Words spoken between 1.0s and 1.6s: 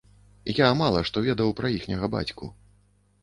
што ведаў